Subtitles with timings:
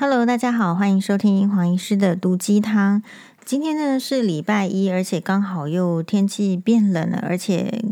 [0.00, 3.02] Hello，大家好，欢迎收听黄医师的毒鸡汤。
[3.44, 7.82] 今天呢是礼拜一，而且刚好又天气变冷了，而且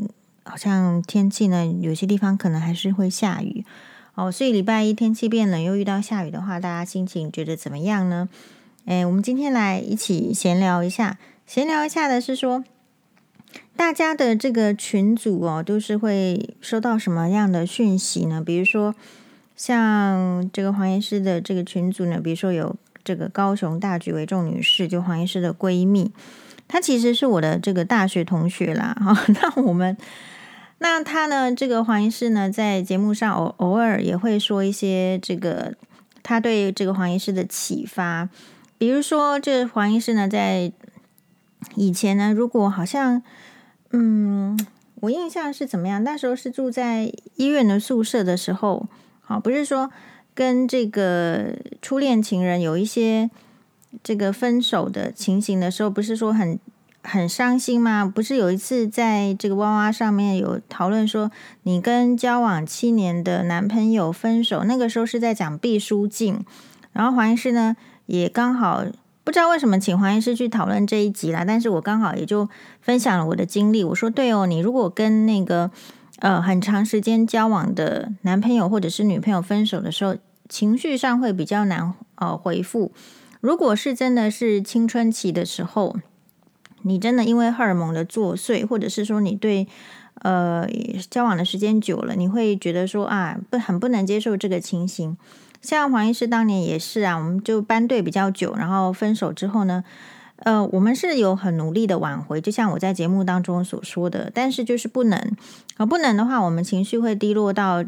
[0.44, 3.64] 好像天气呢有些地方可能还是会下雨
[4.14, 4.30] 哦。
[4.30, 8.28] 所以礼拜一天气变冷又遇到下雨的话，大家心情觉得怎么样呢？
[8.84, 11.18] 诶，我们今天来一起闲聊一下。
[11.44, 12.62] 闲聊一下的是说，
[13.76, 18.40] 大家的这个群组哦，都是会收到什么样的讯息呢？
[18.40, 18.94] 比如说。
[19.56, 26.12] 像这个黄医师的这个群组呢，比如说有这个高雄大举为重女士，就黄医师的闺蜜，
[26.68, 28.94] 她其实是我的这个大学同学啦。
[29.00, 29.96] 哈， 那我们
[30.78, 35.74] 那她呢，这个黄医师呢，在节目上偶偶尔也会说一些这个
[36.22, 38.28] 他对这个黄医师的启发，
[38.76, 40.70] 比如说这黄医师呢，在
[41.76, 43.22] 以前呢，如果好像
[43.92, 44.58] 嗯，
[44.96, 46.04] 我印象是怎么样？
[46.04, 48.86] 那时候是住在医院的宿舍的时候。
[49.28, 49.90] 好，不是说
[50.34, 53.28] 跟这个初恋情人有一些
[54.04, 56.56] 这个分手的情形的时候，不是说很
[57.02, 58.04] 很伤心吗？
[58.14, 61.32] 不是有一次在这个娃娃上面有讨论说，
[61.64, 66.38] 你跟交往七年的男朋友分手，那个时候是在讲毕书尽，
[66.92, 67.74] 然后黄医师呢
[68.06, 68.84] 也刚好
[69.24, 72.48] 不知道为什么请黄医师去讨论这一集啦，但是我刚好也就
[72.80, 75.72] 分享了我的经历，我说对哦，你如果跟那个。
[76.20, 80.16] 呃，很长时间交往的男朋友或者是女朋友分手的时候，
[80.48, 82.90] 情绪上会比较难呃回复。
[83.40, 85.94] 如果是真的是青春期的时候，
[86.82, 89.68] 你真的因为荷尔蒙的作祟，或者是说你对
[90.22, 90.66] 呃
[91.10, 95.16] 交往的时间久了，你会觉得说啊不很不能接受这个情形。
[95.60, 99.84] 像黄医师当年也是啊，我们就班队比较久，然后分手之后呢。
[100.40, 105.18] 呃，我们是有很努力的挽回，就像我在节目当中所说的，但是就是不能
[105.78, 107.82] 啊，不能的话，我们情绪会低落到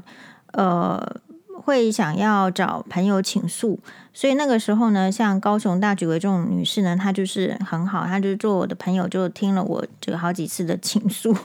[0.52, 1.20] 呃，
[1.62, 3.78] 会想要找朋友倾诉。
[4.14, 11.36] 所以那个时候呢，像高雄大举为重女士呢，她就是很好，她就是做我的朋友，就听了我这个好几次的倾诉。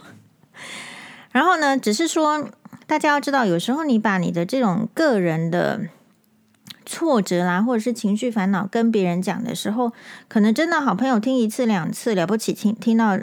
[1.32, 2.50] 然后呢，只是说
[2.88, 5.82] 大家要知道，有时候你把你的这种个人的。
[6.86, 9.92] 挫折啦，或者是情绪烦恼，跟别人讲的时候，
[10.28, 13.18] 可能真的好朋友听一次两次了不起，听听到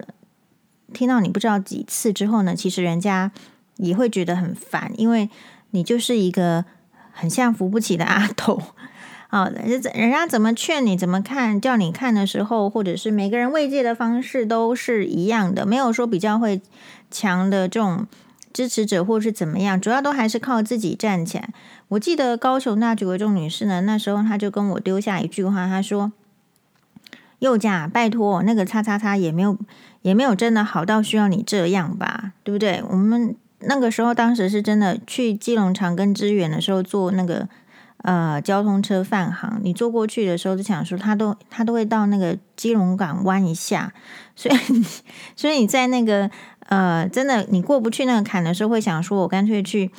[0.92, 3.30] 听到你不知道几次之后呢，其实人家
[3.76, 5.28] 也会觉得很烦，因为
[5.70, 6.64] 你就是一个
[7.12, 8.62] 很像扶不起的阿斗
[9.28, 9.48] 啊。
[9.94, 16.60] 人家怎么劝你，怎么看，叫你看的时候，或者是每个人慰藉的方式都是一样的，没有说比较会
[17.10, 18.06] 强的这种。
[18.52, 21.50] 支持者或是怎么样，主要都还是靠自己站起来。
[21.90, 26.12] 我记得高雄那举为重女士呢，那时候她就跟我丢下一句话，她说
[27.40, 29.56] ：“宥嘉，拜托，那个叉叉叉也没有
[30.02, 37.48] 也没有真的好到需要你这样吧，对不对？”我们那个时候当时是真的去基隆长庚支援的时候，坐那个
[37.98, 43.92] 呃交通车泛航，你坐过去的时候就想说，他都他都会到那个基隆港弯一下，
[44.36, 44.56] 所以
[45.34, 46.30] 所以你在那个。
[46.70, 49.90] 呃，真的，你过不去那个坎的时候，会想说，我干脆去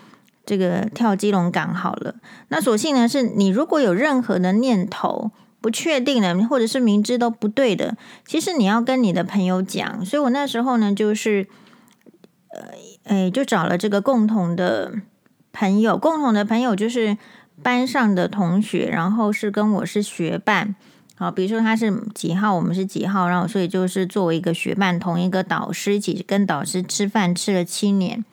[0.45, 2.15] 这个跳基隆港好了。
[2.49, 10.03] 那所幸呢，是你如果有任何的念头不确定的，或者是明知都不对的，其实你要跟你的朋友讲。
[10.05, 11.47] 所以我那时候呢，就是
[12.49, 12.67] 呃，
[13.03, 14.93] 哎，就找了这个共同的
[15.53, 17.17] 朋友，共同的朋友就是
[17.61, 20.75] 班上的同学，然后是跟我是学伴。
[21.15, 28.25] 好，比如说他是几号，我们是几号，然后所以就是作为一个学伴，同一个导师，一起跟导师吃饭吃了七年，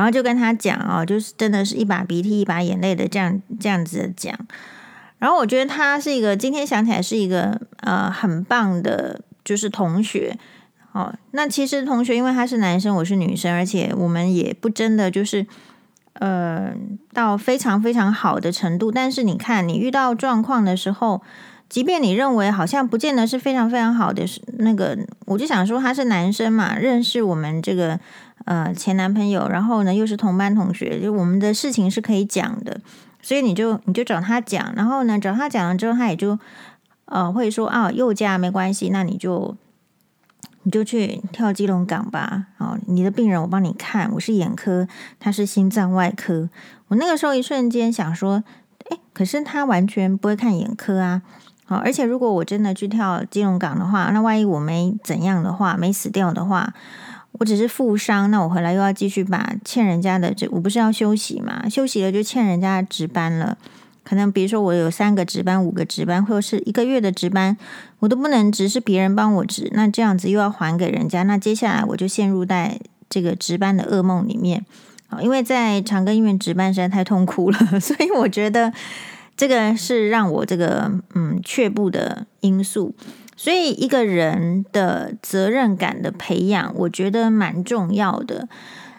[0.00, 4.34] 然后就跟他讲哦，就是真的是一把鼻涕一把眼泪的这样这样子的讲，
[5.18, 10.38] 然后我觉得他是一个今天想起来是一个呃很棒的，就是同学
[10.92, 11.14] 哦。
[11.32, 15.46] 那其实同学因为他是男生，我是女生，而且我们也不真的就是。
[16.14, 16.74] 呃，
[17.14, 21.22] 到非常非常好的程度，但是你看，你遇到状况的时候，
[21.70, 24.26] 即便你认为好像不见得是非常非常好的，
[24.58, 27.98] 那个，我就想说他是男生嘛，认识我们这个
[28.44, 32.80] 呃前男朋友，然后呢又是同班同学，就我们的事情是可以讲的，
[33.22, 36.38] 所以你就你就找他讲，然后呢找他讲了之后，他也就
[37.06, 39.56] 呃会说啊，又加没关系，那你就。
[40.62, 44.86] 你就去跳基隆港吧，哦，你的病人我帮你看，我是眼科，
[45.18, 46.50] 他是心脏外科。
[46.88, 48.44] 我那个时候一瞬间想说，
[48.90, 51.22] 诶，可是他完全不会看眼科啊，
[51.76, 56.72] 而且如果我真的去跳金融港的话，那万一我没怎样的话，没死掉的话，
[57.32, 63.56] 我只是负伤，那我回来又要继续把欠人家的这，我不是要休息嘛，休息了就欠人家值班了。
[64.02, 67.56] 可能比如说我有三个值班、五个值班，或者是一个月的值班，
[68.00, 74.64] 我都不能值，是别人帮我值，那这样子又要还给人家，那接下来我就陷入在这个值班的噩梦里面
[75.08, 75.20] 好！
[75.20, 78.72] 因为在长庚医院值班实在太痛苦了， 所以我觉得
[79.40, 82.94] 这个是让我这个嗯却步的因素。
[83.38, 88.46] 所以一个人的责任感的培养，我觉得蛮重要的。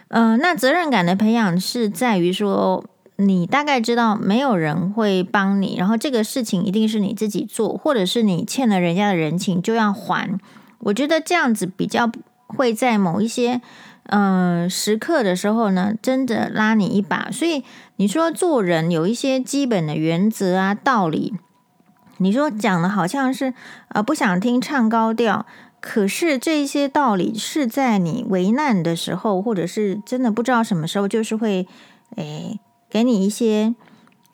[0.08, 2.84] 嗯、那责任感的培养是在于说，
[3.18, 10.40] 你大概知道没有人会帮你，然后这个事情一定是你自己做，或者是你欠了人家的人情就要还。
[10.80, 12.12] 我觉得这样子比较
[12.48, 13.62] 会在某一些
[14.06, 17.30] 嗯、时刻的时候呢，真的拉你一把。
[17.32, 17.64] 所以
[18.02, 21.36] 你说做人有一些基本的原则啊、道理，
[22.18, 23.54] 你说讲的好像是
[23.90, 25.46] 呃不想听唱高调。
[25.80, 31.68] 可是这些道理是在你为难的时候，或者是真的不知道什么时候，就是会
[32.16, 32.60] 诶
[32.90, 33.76] 给你一些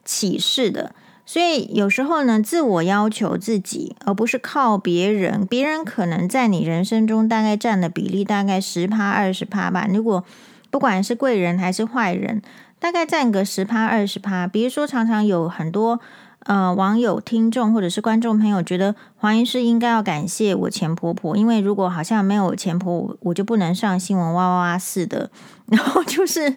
[0.05, 0.95] 启示的。
[1.25, 5.45] 所以有时候呢，自我要求自己，而不是靠别人。
[5.45, 9.85] 别人可能在你人生中大概占的比例大概十趴二十趴吧。
[9.89, 10.23] 如果
[10.71, 12.41] 不管是贵人还是坏人，
[12.79, 14.47] 大概占个十趴二十趴。
[14.47, 16.00] 比如说，常常有很多。
[16.44, 25.29] 呃，网友、听众或者是观众朋友觉得黄医师应该要感谢我前婆婆，因为如果好像没有前婆，我就不能上新闻哇哇哇似的，
[25.68, 26.56] 然后就是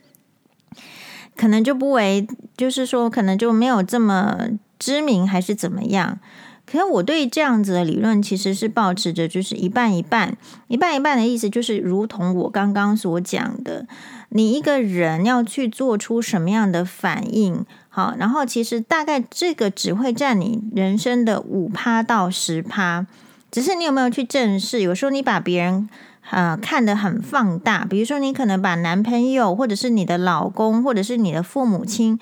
[1.37, 2.25] 可能就不为，
[2.57, 4.39] 就是说可能就没有这么
[4.79, 6.21] 知名，还是怎么样？
[6.65, 10.37] 可是我对这样子的理论其实是抱持着，就是一半一半，
[10.69, 13.89] 一半一半的意思，就是如同我刚刚所讲的，
[14.31, 17.65] 你一个人要去做出什么样的反应。
[17.89, 23.07] 好，然后其实大概这个只会占你人生的五趴到十趴，
[23.51, 24.81] 只是你有没有去正视？
[24.81, 25.89] 有时候你把别人
[26.31, 32.19] 呃看得很放大，比如说你可能把男朋友或者是你的老公或者是你的父母亲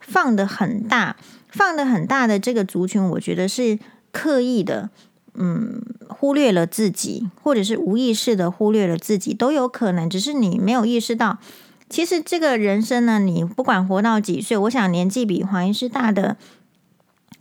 [0.00, 1.14] 放得很大，
[1.48, 3.78] 放得很大的这个族群，我觉得是
[4.10, 4.90] 刻意的，
[5.34, 11.38] 嗯，忽略了自己，或者是无意识的忽略了自己，都有可能，只是你没有意识到。
[11.88, 16.36] 其实这个人生呢，你不管活到几岁，我想年纪比黄医师大的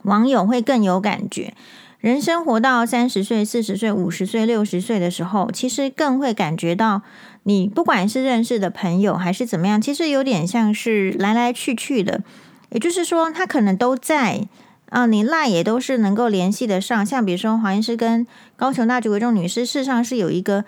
[0.04, 1.54] 网友会更有感觉。
[2.00, 7.04] 人生活到三十岁、四十岁、五十岁、六十岁的时候，其实更会感觉到，
[7.44, 12.24] 你不管是认识的朋友还是怎么样，其实有点像是来来去去的。
[12.72, 14.48] 也就是说，他可能都在
[14.92, 17.04] 啊，你赖也都是能够联系得上。
[17.04, 20.64] 像比如说黄医师跟高雄大橘为重女士，事实上是有一个。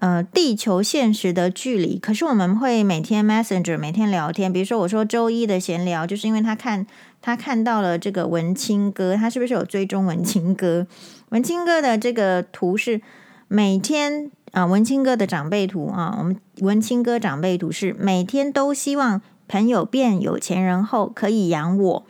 [0.00, 4.52] 呃，地球现实的距离，可是我们会每天 Messenger 每天聊天。
[4.52, 6.86] 比如说，我说周一的闲聊，就是因为他看
[7.20, 10.86] 他看到了这个文青哥，他是不是有追踪文青哥？
[11.30, 13.00] 文青哥的这个图是
[13.48, 22.06] 每天啊、文青哥的长辈图啊，我们文青哥长辈图是每天都希望朋友变有钱人后可以养我。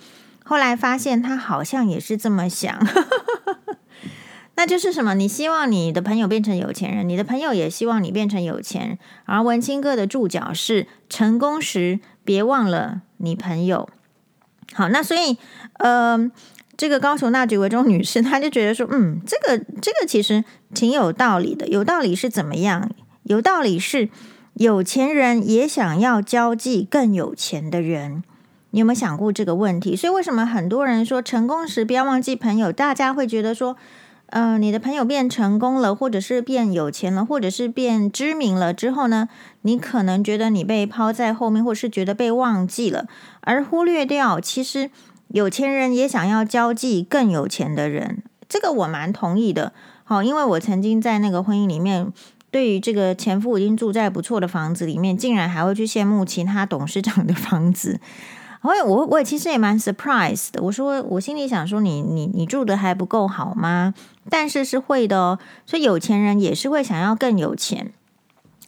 [0.49, 2.75] 后来发现他好像也是这么想。
[4.57, 5.13] 那就是什么？
[5.13, 8.99] 你希望你的朋友变成有钱人，你的朋友也希望你变成有钱人。
[9.27, 13.91] 而文青哥的注脚是：成功时别忘了你朋友。
[14.73, 15.37] 好，那所以，
[15.75, 16.31] 呃，
[16.79, 20.43] 这个高雄大橘为中女士，她就觉得说，嗯，这个这个其实
[20.75, 21.69] 挺有道理的。
[21.69, 22.91] 有道理是怎么样？
[23.25, 24.09] 有道理是
[24.55, 28.25] 有钱人也想要交际更有钱的人。
[28.71, 29.97] 你有没有想过这个问题？
[29.97, 32.73] 所以为什么很多人说成功时不要忘记朋友？
[32.73, 33.77] 大家会觉得说。
[34.31, 39.27] 呃，你的朋友变成功了，或者是变有钱了，或者是变知名了之后呢，
[39.63, 43.07] 你可能觉得你被抛在后面，或是觉得被忘记了，
[43.41, 44.91] 而忽略掉其实
[45.29, 48.23] 有钱人也想要交际更有钱的人。
[48.47, 49.73] 这个我蛮同意的。
[50.05, 52.13] 好，因为我曾经在那个婚姻里面，
[52.51, 57.99] 对于这个前夫已经住在不错的房子里面，竟然还会去羡慕其他董事长的房子。
[58.63, 60.63] 我我我其实也蛮 surprise 的。
[60.63, 63.95] 我说我心里想说你，你你住的还不够好吗？
[64.29, 65.39] 但是是会的哦。
[65.65, 67.93] 所以有钱人也是会想要更有钱，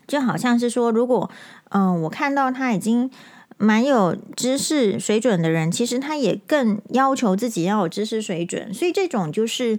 [0.06, 1.30] 就好像是说，如果
[1.70, 3.10] 嗯、我看到他已经
[3.58, 8.72] 蛮有知识水准的人，其实他也更要求自己要有知识水准。
[8.72, 9.78] 所以这种就是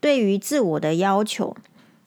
[0.00, 1.56] 对于自我的要求。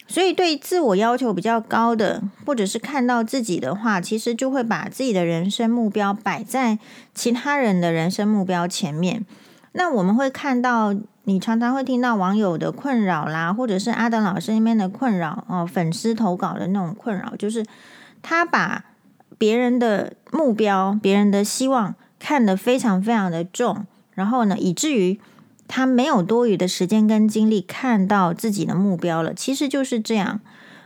[0.08, 6.80] 所以，对自我要求比较高的，或者是看到自己的话，其实就会把自己的人生目标摆在
[7.14, 9.26] 其他人的人生目标前面。
[9.74, 10.96] 那我们会看到，
[11.26, 17.66] 你常常会听到网友的困扰啦，或者是阿德老师那边的困扰哦，粉丝投稿的那种困扰，就是
[18.22, 18.86] 他把
[19.38, 25.20] 别人的目标、别人的希望看得非常非常的重，然后呢，以至于。
[25.68, 30.40] 他没有多余的时间跟精力看到自己的目标了，其实就是这样。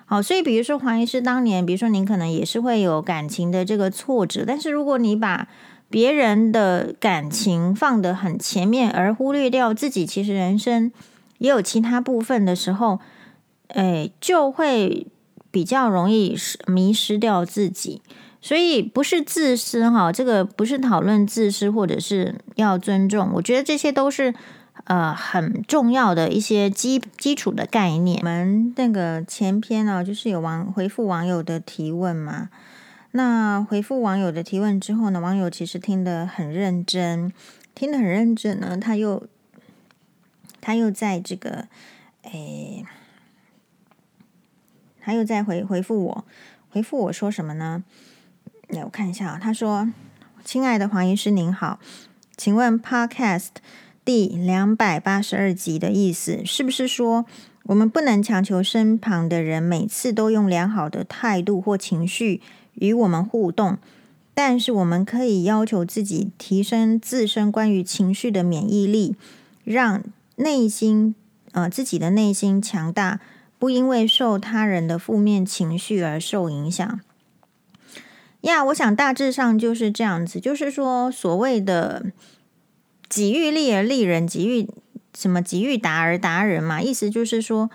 [0.06, 5.48] 好，所以比如说黄医师当年，比如说您可能也是会有感情的这个挫折，但是如果你把
[5.90, 10.92] 别人的感情放得很前面，而忽略掉自己，其实人生
[11.38, 13.00] 也有其他部分的时候，
[13.68, 15.08] 哎，就会
[15.50, 16.36] 比较容易
[16.68, 18.02] 迷失掉自己。
[18.42, 24.34] 所以不是自私哈，这个不是讨论自私或者是要尊重，我觉得这些都是
[24.86, 28.20] 呃很重要的一些基基础的概念。
[28.20, 32.50] 我们那个前篇呢，就是有网回复网友的提问嘛，
[33.12, 37.32] 那回复网友的提问之后呢，网友其实听得很认真，
[37.74, 39.28] 听得很认真呢，他又
[40.60, 41.68] 他又在这个
[42.24, 42.86] 诶，
[45.00, 46.26] 他又在回回复我，
[46.70, 47.84] 回复我说什么呢？
[48.70, 49.40] 来，我看一下啊。
[49.42, 49.92] 他说
[50.46, 51.80] ：“亲爱的黄医师您好，
[52.38, 53.50] 请问 Podcast
[54.03, 57.25] 第两百八十二集的意思是不是说，
[57.65, 62.41] 我们不能强求身旁的人每次都用良好的态度或情绪
[62.74, 63.77] 与我们互动，
[64.34, 69.15] 但是我们可以要求自己提升自身关于情绪的免疫力，
[69.63, 70.03] 让
[70.38, 71.13] 内心
[71.51, 73.20] 呃自己的内心强大，
[73.60, 77.00] 不因为受他人的负面情绪而受影响。”
[78.41, 82.08] 呀我想大致上就是这样子，就是说所谓的
[83.12, 84.70] “己欲立而立人，己欲
[85.13, 87.70] 什么己欲达而达人”嘛，意思就是说，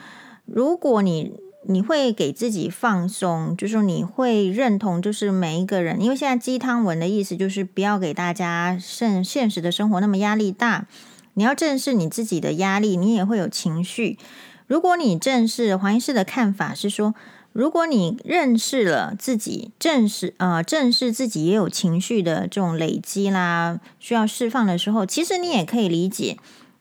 [0.47, 1.35] 如果你
[1.69, 10.87] 你会给自己放松，就是你会认同，就是每一个人，因为现在鸡汤文的意思就是不要给大家现现实的生活那么压力大，
[11.35, 14.19] 你要正视你自己的压力，你也会有情绪。
[14.67, 17.15] 如果你正视黄医师的看法是说。
[17.57, 26.37] 如果你认识了自己，正视呃正视自己也有情绪的这种累积啦，需要释放的时候，其实你也可以理解，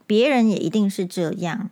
[0.05, 1.69] 别人也一定是这样。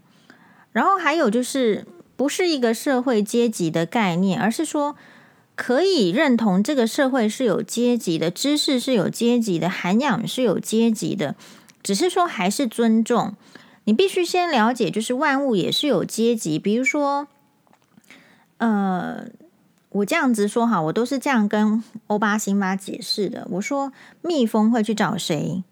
[0.71, 4.95] 然后还有就是，不是一个社会阶级的概念，而是说
[5.55, 11.35] 可以认同这个社会是有阶级的，知识是有阶级的，涵养是有阶级的，
[11.83, 13.35] 只是说还是尊重。
[13.83, 17.27] 你必须先了解，就是万物也是有阶级，比如说。
[18.57, 19.25] 呃，
[19.89, 23.47] 我这样子说哈，我都是这样跟欧巴辛巴解释的。
[23.51, 23.91] 我说
[24.21, 25.63] 蜜蜂会去找谁？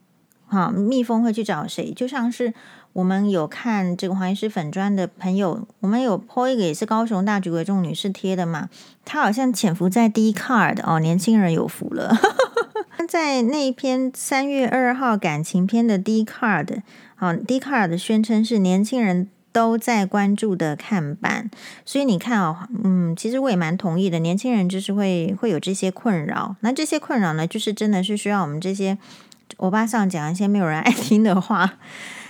[0.48, 1.94] 哈，蜜蜂会去找谁？
[1.94, 2.54] 就像是
[2.94, 8.70] 我们有看这个黄医师粉砖的朋友，我们有 po 一个也是高雄大举为众女士贴的嘛。
[9.06, 12.16] 她好像潜伏在 Dcard 哦，年轻人有福了。
[13.08, 16.82] 在那一篇三月二号感情篇的 Dcard，
[17.16, 19.30] 好，Dcard 宣称是年轻人。
[19.52, 21.50] 都在关注的看板，
[21.86, 24.20] 所以你看哦，嗯，其实我也蛮同意的。
[24.20, 28.98] 年轻人就是会会有这些困扰，那这些困扰呢，就是真的是需要我们这些
[29.58, 31.74] 欧巴桑讲一些没有人爱听的话，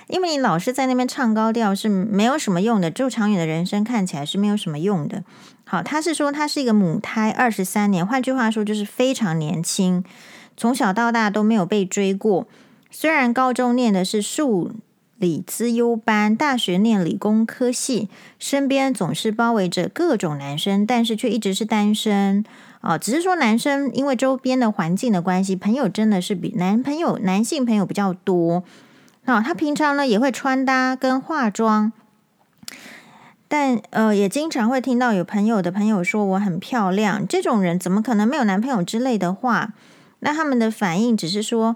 [0.08, 5.24] 因为你老是在那边唱高调是没有什么用的，就长远的人生看起来是没有什么用的。
[5.66, 10.04] 好，他是说他是一个母胎二十三年，换句话说就是非常年轻，
[10.58, 12.48] 从小到大都没有被追过，
[12.90, 14.72] 虽然高中念的是数。
[15.22, 18.10] 理资优班，大学念理工科系，
[18.40, 22.44] 身边总是包围着各种男生，但是却一直是单身
[22.80, 22.98] 啊。
[22.98, 28.64] 只是说男生因为周边的环境的关系，朋友真的是比男朋友、男性朋友比较多
[29.26, 29.40] 啊。
[29.42, 31.94] 他平常呢也会穿搭跟化妆，
[33.48, 39.74] 但呃也经常会听到有朋友的朋友说我很漂亮，这种人怎么可能没有男朋友之类的话？
[40.22, 41.76] 那他们的反应只是说。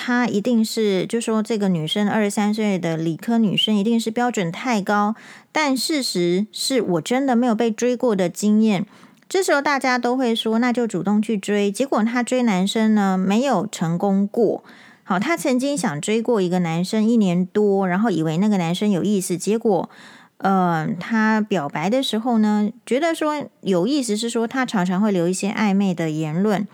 [0.00, 5.16] 她一定是，就说这个女生二十三岁的理科女生一定是标准太高，
[5.50, 8.86] 但事实是我真的没有被追过的经验。
[9.28, 11.72] 这时候大家都会说，那就主动去追。
[11.72, 14.62] 结果她追男生呢，没有成功过。
[15.02, 19.90] 好，她曾经想追过一个男生一年多，然后以为那个男生有意思，结果，
[20.36, 26.68] 呃，她表白的时候呢，觉得说有意思是说他常常会留一些暧昧的言论。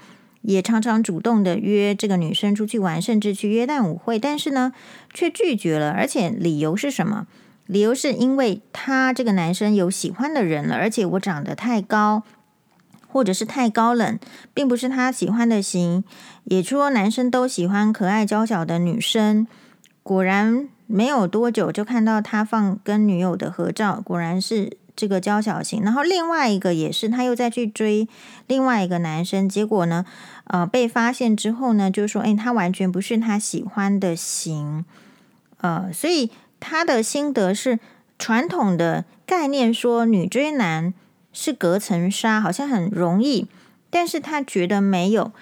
[0.47, 4.73] 也常常主动的约这个女生出去玩，甚至去约旦舞会，但是呢，
[5.15, 5.91] 却拒绝了。
[5.91, 7.27] 而且理由是什么？
[7.67, 12.23] 理由是因为他这个男生有喜欢的人了，而且我长得太高，
[13.09, 14.19] 或者是太高冷，
[14.53, 16.05] 并不是他喜欢的型。
[16.45, 19.47] 也说男生都喜欢可爱娇小的女生。
[20.03, 24.77] 果然没有多久，就看到他放跟女友的合照，果然是。
[24.97, 28.07] 这个娇小型，然后另外一个也是，他又再去追
[28.47, 30.05] 另外一个男生，结果呢，
[30.45, 34.85] 呃，被发现之后呢，就说，哎，他完全不是他喜欢的型，
[35.59, 37.81] 呃，所以他的心得是
[38.19, 40.95] 传统的概念说女追男
[41.33, 43.49] 是隔层纱，好像很容易，
[43.91, 45.33] 但是他觉得没有，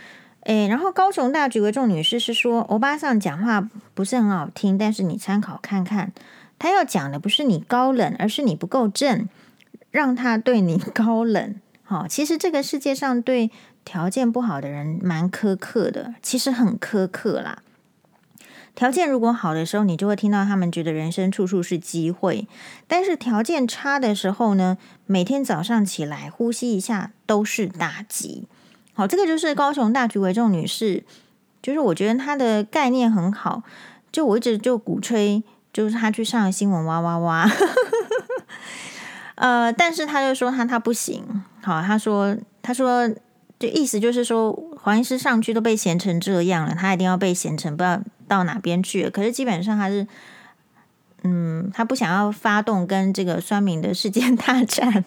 [0.44, 6.10] 哎，然后高雄大举为众女士是说，欧巴桑讲话不是很好听，但是你参考看看，
[6.58, 9.28] 他要讲的不是你高冷，而是你不够正。
[9.92, 13.52] 让他对你高冷， 好，其实这个世界上对
[13.84, 17.62] 条件不好的人蛮苛刻的，其实很苛刻啦。
[18.74, 22.46] 条件如果好的时候，你就会听到他们觉得人生处处是机会；
[22.86, 28.48] 但是条件差的时候呢，每天早上起来呼吸一下都是打击。
[28.94, 31.04] 好，这个就是高雄大局为重女士，
[31.60, 33.62] 就是我觉得她的概念很好，
[34.10, 37.46] 就我一直就鼓吹，就是她去上新闻哇哇哇，
[39.42, 43.08] 呃，但是他就说他他不行，好，他说他说
[43.58, 50.06] 就意思就是说黄医师上去都被嫌成这样了，他一定要被嫌成不知道到哪边去了，可是基本上他是，
[51.24, 55.04] 嗯，他不想要发动跟这个酸民的世界大战，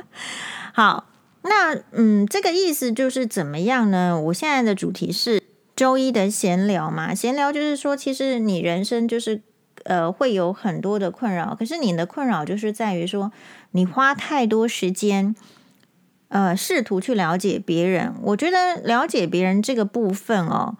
[0.74, 1.06] 好。
[1.42, 4.20] 那嗯，这个意思就是怎么样呢？
[4.20, 5.42] 我现在的主题是
[5.74, 9.40] 周一的闲聊嘛，闲聊就是说，其实你人生就是
[9.84, 13.32] 呃会有很多的困扰，可是你的困扰就是在于说
[13.72, 15.34] 你花太多时间
[16.28, 18.14] 呃试图去了解别人。
[18.22, 20.76] 我觉得了解别人这个部分哦，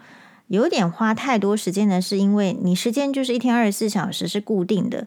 [0.49, 5.07] 有点花太多时间的是因为你时间就是一天二十四小时是固定的。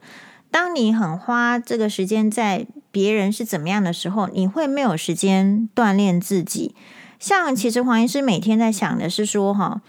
[0.51, 6.75] 当你很花这个时间在别人是怎么样的时候，你会没有时间锻炼自己。
[7.19, 9.81] 像其实黄医师每天在想的是说，哈，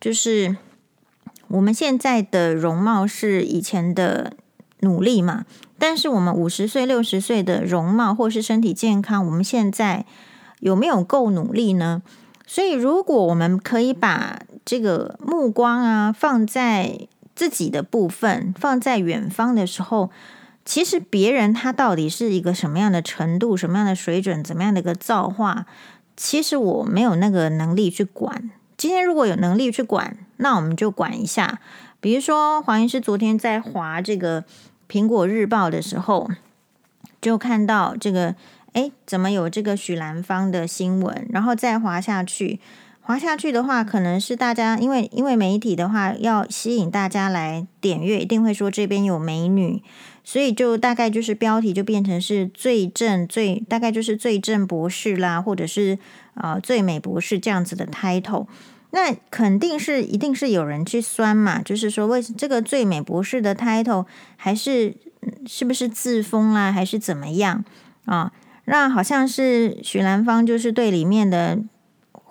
[0.00, 0.56] 就是
[1.50, 4.34] 我们现在的容貌是以前的
[4.80, 5.44] 努力嘛，
[5.78, 10.06] 但是我们五十岁、六十岁的容貌或是身体健康，我们现在
[10.60, 12.02] 有没有够努力呢？
[12.46, 20.10] 所以，如果我们可以把这个目光啊放在自己的部分放在远方的时候，
[20.64, 25.66] 其实别人他到底是一个什么样的程度、什么样的水准、怎么样的一个造化，
[26.16, 28.50] 其实我没有那个能力去管。
[28.80, 31.60] 今天如果有能力去管，那我们就管一下。
[32.00, 34.42] 比如说黄医师昨天在划这个
[34.88, 36.30] 苹果日报的时候，
[37.20, 38.34] 就看到这个，
[38.72, 41.28] 哎，怎么有这个许兰芳的新闻？
[41.28, 42.58] 然后再划下去。
[43.10, 49.82] 滑下去的话，可能是大家因为因为媒体的话要吸引大家来点阅，一定会说这边有美女，
[50.22, 55.98] 所以就大概就是标题就变成是最正最大概就是最正博士啦，或者是
[56.34, 58.46] 呃最美博士这样子的 title。
[58.92, 64.94] 那肯定是一定是有人去酸嘛，就是说为这个最美博士的 title 还是
[65.48, 67.64] 是不是自封啦，还是怎么样
[68.04, 68.30] 啊？
[68.66, 71.58] 那好像是许兰芳就是对里面的。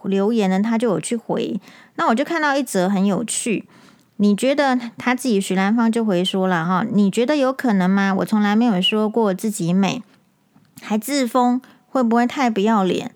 [0.08, 1.60] 留言呢，他就有去回，
[1.96, 3.66] 那我就看到一则很有趣。
[4.18, 8.14] 你觉得他自己许兰芳就回说了哈，你觉得有可能吗？
[8.20, 10.04] 我从来没有说过自己美，
[10.82, 13.12] 还自封，会不会太不要脸？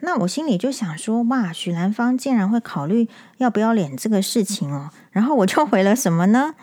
[0.00, 3.08] 那我心里就想说，哇，许兰芳竟然会考虑
[3.38, 4.90] 要不要脸这个事情哦。
[5.12, 6.54] 然后我就回了什么呢？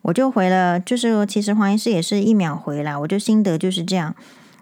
[0.00, 4.14] 我就回了，就是其实黄医师也是一秒回来，我就心得就是这样，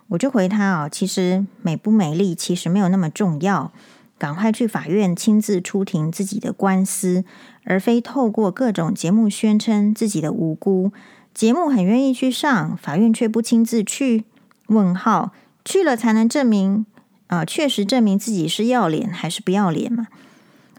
[0.09, 3.71] 我就回他哦，其实美不美丽其实没有那么重要。
[4.17, 7.25] 赶快去法院亲自出庭自己的官司，
[7.65, 10.93] 而非透过各种节目宣称自己的无辜。
[11.35, 14.25] 节目很愿意去上，法院却不亲自去？
[14.69, 15.33] 问号，
[15.65, 16.87] 去了才能证明
[17.27, 20.07] 啊、确实证明自己是要脸还是不要脸嘛？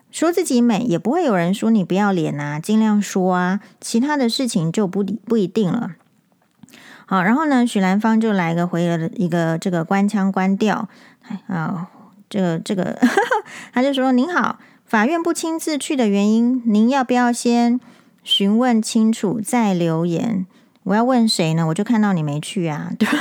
[0.09, 5.91] 说自己美，也不会有人说你不要脸啊，尽量说啊，其他的事情就不不一定了。
[7.05, 10.87] 好，然后呢，许兰芳就来个回了一个这个官腔官调，
[11.47, 11.89] 啊。
[12.29, 12.97] 这个这个，
[13.73, 17.79] 他就说：“您好，法院不亲自去的原因，您要不要先
[18.23, 20.45] 询问清楚再留言？
[20.83, 21.65] 我要问谁呢？
[21.67, 23.17] 我就看到你没去啊，对 吧？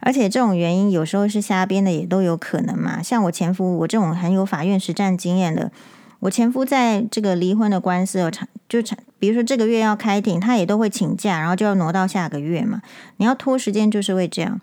[0.00, 3.02] 而且这种原因有时候是瞎编的，也都有可能嘛。
[3.02, 5.72] 像我前夫，我这种很有法院实战经验的，
[6.20, 12.82] 我前夫在这个离婚的官司有长，就长，比如说这个月要开庭，他也都会请假，然后就要挪到下个月嘛。
[13.16, 14.60] 你要拖时间，就是会这样。”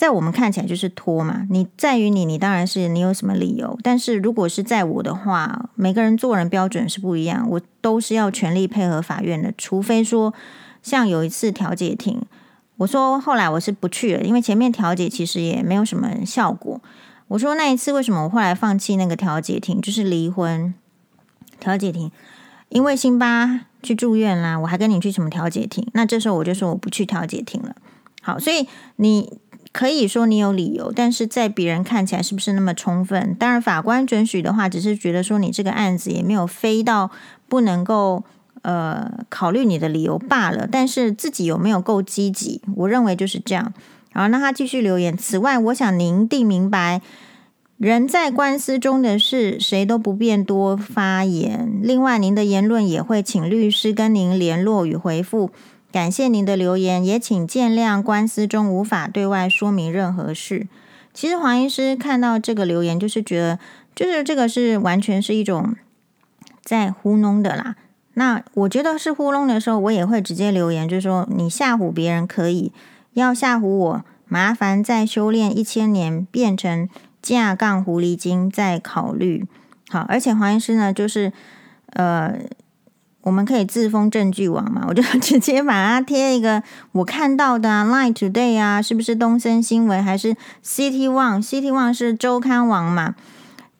[0.00, 3.78] 在我们看起来就是拖嘛，你在于你，你当然是你有什么理由。
[3.82, 9.52] 但是如果是在我的话，每个人做人标准是不一样，我都是要全力配合法院的。
[9.58, 10.32] 除非说
[10.82, 12.22] 像有一次调解庭，
[12.78, 16.80] 我说后来我是不去了，因为前面调解其实也没有什么效果。
[17.28, 20.72] 我说那一次为什么我后来放弃那个调解庭，就是离婚
[21.58, 22.10] 调解庭，
[22.70, 25.86] 因为辛巴去住院啦，我还跟你去什么调解庭？
[25.92, 27.76] 那这时候我就说我不去调解庭了。
[28.22, 29.38] 好，所以你。
[29.72, 33.34] 可以说你有理由，但是在别人看起来是不是那么充分？
[33.38, 37.10] 当然，法官准许的话，只是觉得说你这个案子也没有飞到
[37.48, 38.24] 不能够
[38.62, 40.66] 呃考虑你的理由罢了。
[40.70, 42.60] 但是自己有没有够积极？
[42.74, 43.72] 我认为就是这样。
[44.12, 45.16] 好，那他继续留言。
[45.16, 47.00] 此外，我想您定明白，
[47.76, 51.78] 人在官司中的事，谁都不便多发言。
[51.80, 55.52] 另外，您的言论也会请律师跟您联络与回复。
[55.92, 60.68] 感谢您的留言，也请见谅官司中无法对外说明任何事。
[61.12, 63.58] 其实黄医师看到这个留言，就是觉得，
[63.94, 65.74] 就是这个是完全是一种
[66.62, 67.74] 在糊弄的啦。
[68.14, 72.72] 那我觉得是糊弄的时候，我也会直接留言，就是说你吓唬别人可以，
[73.14, 76.88] 要吓唬我，麻烦再修炼一千年，变成
[77.20, 79.44] 架杠狐狸精再考虑。
[79.88, 81.32] 好，而且黄医师呢，就是
[81.94, 82.38] 呃，
[83.22, 93.14] 我们可以自封证据王嘛， 我就直接把它贴一个我看到的啊，Line Today 啊，是不是东森新闻还是 City One？City One 是周刊王嘛？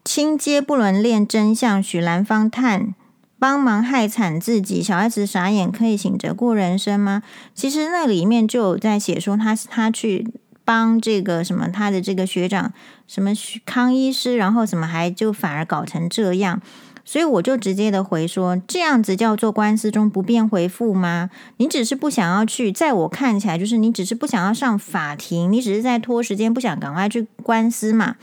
[0.04, 2.94] 亲揭不伦恋真相，许兰芳叹
[3.38, 7.22] 帮忙害惨自己，小 S 傻眼，可以醒着过人生吗？
[7.54, 10.26] 其实那里面就有在写说他他去
[10.64, 12.72] 帮这个什么他的这个学长
[13.06, 16.60] 什么许康医师，然后怎么还就反而搞成这样，
[17.04, 21.30] 所以我就直接的回说，这样子叫做官司中不便回复吗？
[21.56, 28.16] 你只是不想要去，在我看起来就是你只是不想要上法庭，你只是在拖时间，不想赶快去官司嘛。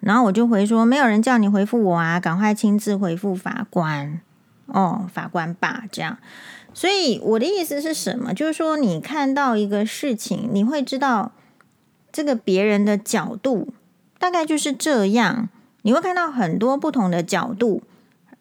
[0.00, 4.20] 然后我就回说，没有人叫你回复我啊，赶快亲自回复法官
[4.66, 6.18] 哦，法官吧，这样。
[6.72, 8.32] 所以我的意思是什么？
[8.32, 11.32] 就是说，你看到一个事情，你会知道
[12.12, 13.72] 这个别人的角度
[14.18, 15.48] 大概就是这样。
[15.86, 17.80] 你会看到很多不同的角度。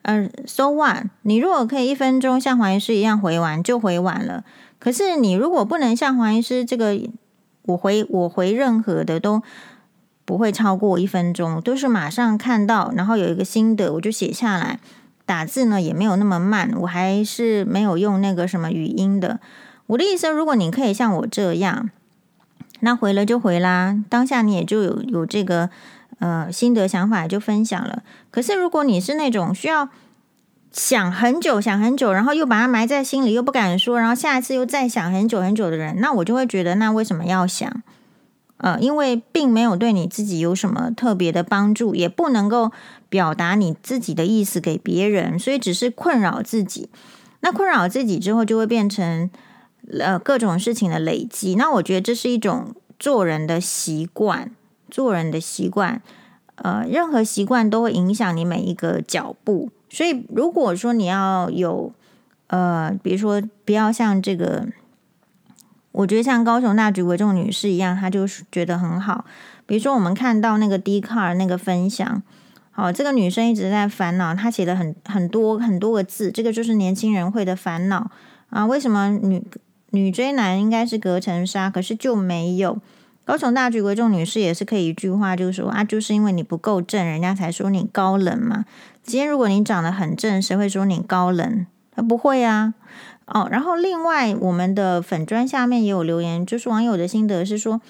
[0.02, 1.06] 嗯，so what？
[1.22, 4.44] 你如果可以一分钟像黄医师一样回完，就回完了。
[4.80, 7.00] 可是你如果不能像黄医师这个，
[7.68, 9.44] 我回我回任何的都。
[10.28, 14.80] 不会超过一分钟，都是马上看到，然后有一个心得，我就写下来。
[15.24, 19.40] 打字呢也没有那么慢，我还是没有用那个什么语音的。
[19.86, 21.92] 我的意思，如果你可以像我这样，
[22.80, 25.70] 那回了就回啦，当下你也就有有这个
[26.20, 28.04] 呃心得想法就分享了。
[28.32, 29.90] 可是如果你是那种需要
[30.72, 37.82] 想很久想很久，然后又把它埋在心里又不敢说，然后下一次又再想很久很久的人，那我就会觉得，那为什么要想？
[38.58, 42.72] 呃，因为并没有对你自己有什么特别的帮助，也不能够
[43.10, 46.90] 表达你自己的意思给别人，所以只是困扰自己。
[47.42, 49.30] 那困扰自己之后，就会变成
[50.00, 51.56] 呃各种事情的累积。
[51.56, 54.52] 那我觉得这是一种做人的习惯，
[54.90, 56.02] 做人的习惯。
[56.56, 59.70] 呃，任何习惯都会影响你每一个脚步。
[59.90, 61.92] 所以如果说你要有
[62.48, 64.68] 呃，比如说不要像这个。
[65.98, 69.24] 我觉得像高雄大橘为重女士一样，她就是觉得很好。
[69.66, 72.22] 比如说，我们看到那个 D car 那个分享，
[72.72, 78.12] 好，这个女生一直在烦恼，她写了很很多很多个字，这个就是年轻人会的烦恼
[78.50, 78.66] 啊。
[78.66, 79.42] 为什么女
[79.92, 82.78] 女追男应该是隔层纱，可是就没有？
[83.26, 88.66] 高雄大橘为重女士也是可以一句话，就是说啊，就是因为你不够正，人家才说你高冷嘛。
[89.04, 91.66] 今天如果你长得很正，谁会说你高冷？
[91.92, 92.76] 他不会啊。
[93.26, 97.82] 哦，然后另外我们的粉砖下面也有留言，就是网友的心得是说，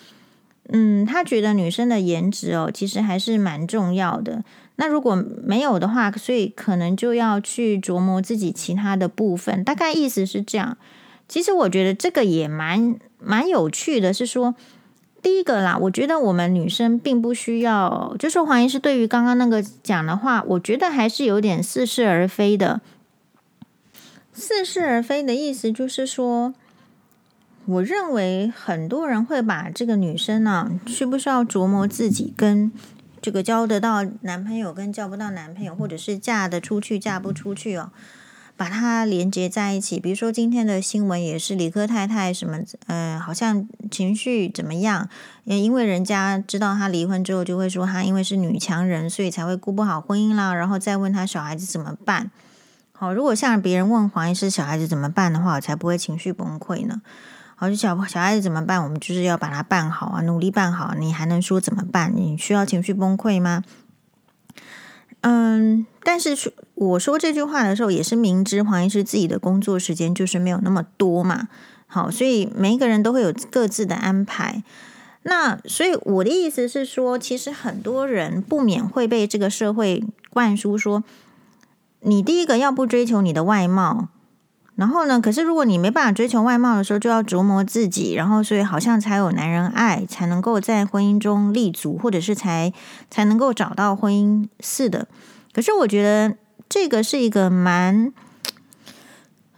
[0.70, 4.42] 嗯，他觉得女生的颜值哦，其实还是蛮重要的。
[4.78, 9.62] 那如果没有的话，所以可能就要去琢磨自己其他的部分。
[9.66, 10.78] 大概意思是这样。
[11.28, 14.56] 其实我觉得这个也蛮蛮有趣的，是说
[15.26, 22.80] 第一个啦，我觉得我们女生并不需要，就是黄医师对于刚刚那个讲的话，我觉得还是有点似是而非的。
[24.34, 26.54] 似是而非的意思就是说，
[27.66, 32.72] 我认为很多人会把这个女生呢、需不需要琢磨自己跟
[33.20, 37.90] 这个交得到男朋友跟交不到男朋友，或者是嫁得出去嫁不出去哦，
[38.58, 40.00] 把它连接在一起。
[40.00, 45.10] 比如说今天的新闻也是理科太太什么，呃，好像情绪怎么样？
[45.44, 52.32] 也因为人家知道她离婚之后，就会说她因为是女强人，所以才会顾不好婚姻啦，然后再问她小孩子怎么办。
[52.94, 57.02] 好，如果像别人问黄医师小孩子怎么办的话，我才不会情绪崩溃呢。
[57.58, 58.82] 好，就小小孩子怎么办？
[58.84, 60.94] 我们就是要把它办好啊，努力办好。
[60.98, 62.12] 你还能说怎么办？
[62.16, 63.64] 你需要情绪崩溃吗？
[65.28, 66.38] 嗯，但是
[66.76, 71.48] 我说这句话的时候，也是明知黄医师自己的工作时间就是没有那么多嘛。
[71.88, 74.64] 好，所以每一个人都会有各自的安排。
[75.24, 81.04] 那所以我的意思是说，其实很多人不免会被这个社会灌输说。
[82.08, 84.10] 你第一个要不追求你的外貌，
[84.76, 85.22] 然后呢？
[85.22, 92.74] 可是如果你没办法追求外貌的时候，就要琢磨自己，然后所以好像才有男人爱，才能够在婚姻中立足，或者是才
[93.10, 95.08] 才能够找到婚姻似的。
[95.54, 96.36] 可是我觉得
[96.68, 98.12] 这个是一个蛮，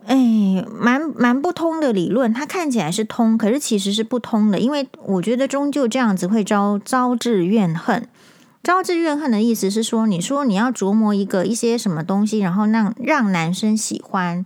[0.05, 2.31] 哎，蛮蛮不通的理论。
[2.31, 8.07] 它看起来是通，可是其实是不通的，因为我觉得终究这样子会招招致怨恨。
[8.61, 14.43] 招致怨恨的意思是说，你说你要琢磨一个一些什么东西，然后让让男生喜欢，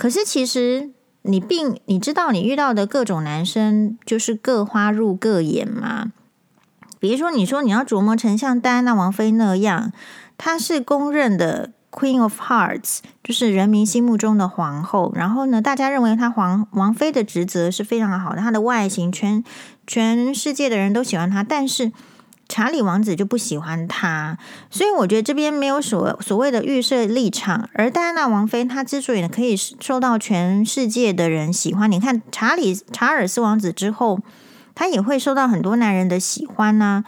[0.00, 6.12] 可是其实你并你知道你遇到的各种男生就是各花入各眼嘛。
[6.98, 9.92] 比如说，你说你要琢磨成像戴安娜王妃那样，
[10.38, 15.12] 她是公认的 Queen of Hearts，就是人民心目中的皇后。
[15.14, 19.44] 然后呢，大家认为她皇王妃的职责是非常好的，她的外形全
[19.86, 21.92] 全世界的人都喜欢她，但是。
[22.50, 24.36] 查理王子就不喜欢他，
[24.70, 27.68] 所以我觉得这边没有所所谓的预设立场。
[27.74, 34.18] 而戴安娜王妃她之所以可以受到全世界的人喜欢，你看查理查尔斯王子之后，
[34.74, 37.04] 他也会受到很多男人的喜欢呐、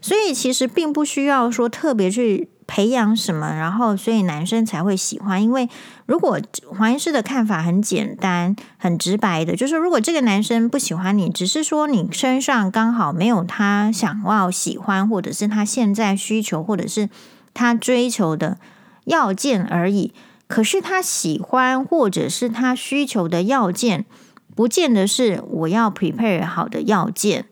[0.00, 2.48] 所以其实并不需要说特别去。
[2.66, 5.42] 培养什么，然后所以男生才会喜欢。
[5.42, 5.68] 因为
[6.06, 6.40] 如果
[6.76, 17.08] 黄医师的看法很简单、很直白的，就是如果这个男生不喜欢你，只是说你身上刚好没有他想要喜欢，或者是他现在需求，或者是
[17.54, 18.58] 他追求的
[19.04, 20.12] 要件而已。
[20.48, 24.04] 可是他喜欢或者是他需求的要件，
[24.54, 27.46] 不见得是我要 prepare 好的要件。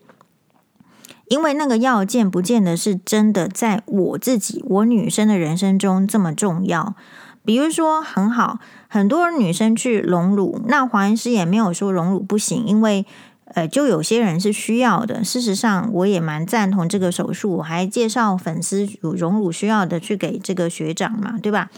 [1.27, 6.95] 因为那个要件不见得是真的，在我自己我女生的人生中这么重要。
[7.43, 13.05] 比如说，很好，很多女生去隆乳，那黄医师也没有说隆乳不行，因为
[13.53, 15.23] 呃，就有些人是需要的。
[15.23, 21.69] 事实上，我也蛮赞同这个手术，我还介绍粉丝有隆乳需要的去给这个学长嘛，对吧？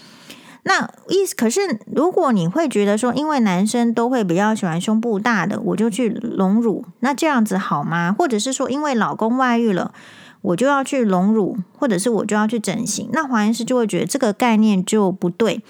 [0.69, 8.13] 那意思可是，如果你会觉得说，因为男生都会比较喜欢胸部大的，我就去隆乳，那这样子好吗？
[8.17, 9.93] 或者是说，因为老公外遇了，
[10.41, 13.09] 我就要去隆乳，或者是我就要去整形？
[13.13, 15.63] 那黄医师就会觉得这个概念就不对，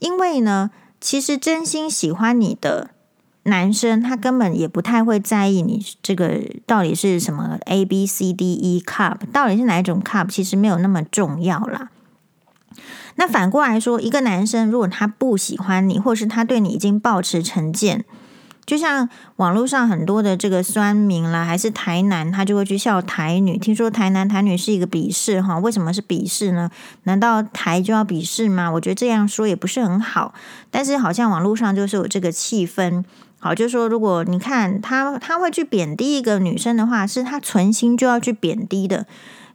[0.00, 0.70] 因为呢，
[1.00, 2.90] 其实真心喜欢你的
[3.44, 11.88] 男生，他根本也不太会在意你这个到底是什么 A B C D E cup，到底是哪一种 cup，其实没有那么重要啦。
[13.16, 18.04] 那反过来说，一个男生如果他不喜欢你，或是他对你已经抱持成见，
[18.66, 23.56] 就像网络上很多的这个酸民啦，还是台男，他就会去笑台女。
[23.56, 25.56] 听说台男台女是一个鄙视哈？
[25.58, 26.68] 为什么是鄙视呢？
[27.04, 28.70] 难道台就要鄙视吗？
[28.70, 30.34] 我觉得这样说也不是很好。
[30.70, 33.04] 但是好像网络上就是有这个气氛，
[33.38, 39.06] 好，就说如果你看他他会去贬低一个女生的话，是他存心就要去贬低的。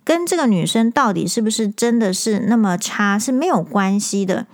[0.04, 4.48] 跟这个女生到底是不是真的是那么差是没有关系的，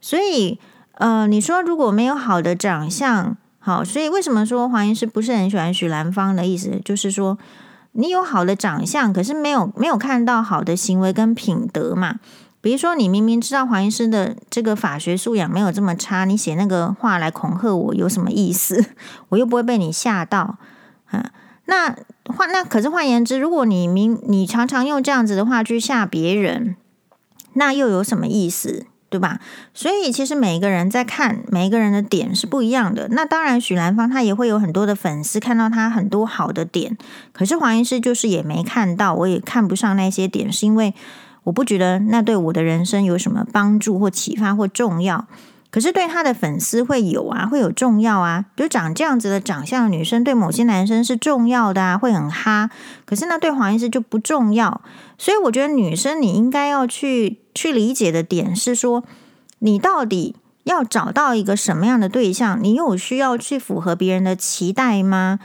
[0.00, 0.58] 所以
[0.94, 7.36] 呃，你说如果没有好的长相，好，所以为什么说黄医师不是很喜欢许兰芳的意思，就是说
[7.92, 12.20] 你有好的长相，可是没有没有看到好的行为跟品德嘛？
[12.60, 18.84] 比如说你明明知道黄医师的这个法学素养没有这么差，你写那个话来恐吓我有什么意思？
[19.30, 20.58] 我又不会被你吓到，
[21.10, 21.24] 嗯。
[21.64, 26.76] 那换那可是换言之，如果你明你常常用这样子的话去吓别人，
[27.54, 29.40] 那又有什么意思，对吧？
[29.74, 33.08] 所以其实每一个人在看每一个人的点是不一样的。
[33.10, 36.96] 那当然，许兰芳他也会有很多的粉丝看到他很多好的点，
[37.32, 40.94] 可是黄医师就是也没看到，我也看不上那些点，是因为
[41.42, 45.26] 我不觉得那对我的人生有什么帮助或启发或重要。
[45.72, 48.44] 可是对他的粉丝会有啊，会有重要啊。
[48.54, 52.68] 就长这样子的长相的女生，对某些男生是重要的啊，会很哈。
[53.06, 54.82] 可是那对黄医师就不重要。
[55.16, 59.02] 所以我觉得女生你应该要去去理解的点是说，
[59.60, 62.62] 你到底要找到一个什么样的对象？
[62.62, 65.38] 你有需要去符合别人的期待吗？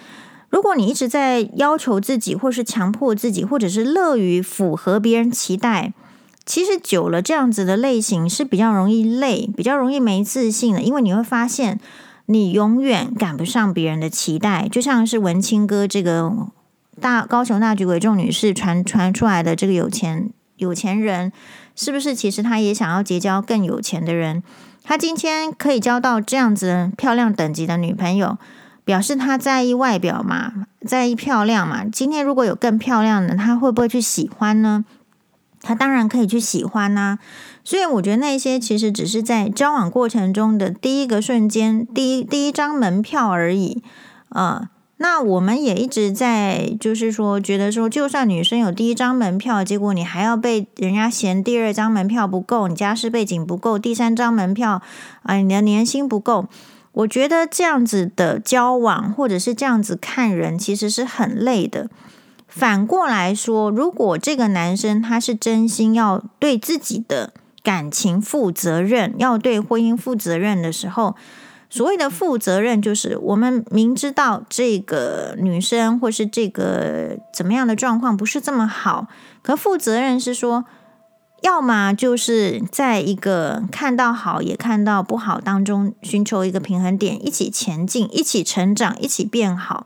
[0.49, 5.93] 如果你一直在要求自己，或是强迫自己，或者是乐于符合别人期待。
[6.47, 10.81] 其实久了，这样子的类型是比较容易累，比较容易没自信的。
[10.81, 11.77] 因为你会发现，
[12.27, 14.69] 你永远赶不上别人的期待。
[14.71, 16.31] 就像是文青哥这个
[17.01, 21.33] 大高雄大局为重女士传传出来的这个有钱有钱人，
[21.75, 22.15] 是不是？
[22.15, 24.41] 其实他也想要结交更有钱的人。
[24.85, 28.37] 他今天可以交到这样子漂亮等级的女朋友，
[28.85, 31.83] 表示他在意外表嘛，在意漂亮嘛。
[31.83, 34.85] 今天如果有更漂亮的，他会不会去喜欢呢？
[35.61, 37.19] 他当然可以去喜欢呐、
[37.63, 43.81] 所以我觉得那些其实只是在交往过程中的第一个瞬间，第一第一张门票而已
[44.29, 54.81] 啊、那我们也一直在就是说，觉得说，就算女生有第一张门票，结果你还要被人家嫌第二张门票不够，你家世背景不够，第三张门票
[55.23, 56.47] 啊、你的年薪不够。
[56.93, 61.89] 我觉得这样子的交往或者是这样子看人，其实是很累的。
[62.57, 71.15] 反过来说，如果这个男生他是真心要对自己的感情负责任，要对婚姻负责任的时候，
[71.69, 79.05] 所谓的负责任就是我们明知道这个女生或是这个怎么样的状况不是这么好，
[79.43, 80.65] 可负责任是说，
[81.43, 89.85] 要么就是在一个看到好也看到不好当中寻求一个平衡点，一起前进，一起成长，一起变好，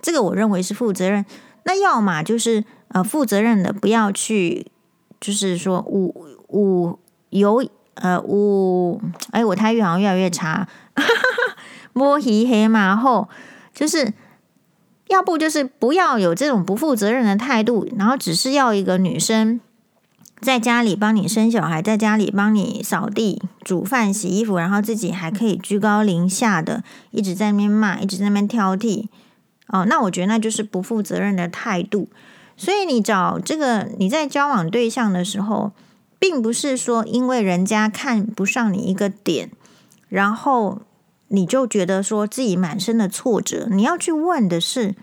[0.00, 1.26] 这个我认为是负责任。
[1.66, 4.66] 那要么就是呃负责任的，不要去，
[5.20, 6.14] 就是说五
[6.48, 6.96] 五
[7.30, 9.00] 有呃五，
[9.32, 10.68] 哎，我台语好像越来越差，
[11.92, 13.28] 摸黑黑马后，
[13.74, 14.14] 就是
[15.08, 19.60] 要不就是不要有这种不负责任的态度，然后只是要一个女生
[20.40, 29.06] 在家里帮你生小孩，在家里帮你扫地、煮饭、洗衣服，然后自己还可以居高临下的一直在那边骂，一直在那边挑剔。
[29.68, 32.08] 哦，那我觉得那就是不负责任的态度。
[32.56, 35.72] 所以你找这个你在交往对象的时候，
[36.18, 39.50] 并不是说因为人家看不上你一个点，
[40.08, 40.80] 然后
[41.28, 43.68] 你就觉得说自己满身的挫折。
[43.70, 44.94] 你要去问的是，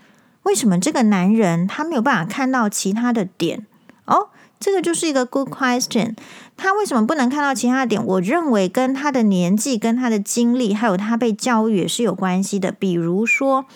[0.42, 3.64] 为什么这个男人他没有办法看到其他的点？
[4.06, 6.16] 哦，这个就是一个 good question。
[6.56, 8.04] 他为什么不能看到其他的点？
[8.04, 12.72] 我认为跟他的年纪、跟他的经历，还有他被教育也是有关系的。
[12.72, 13.66] 比如说。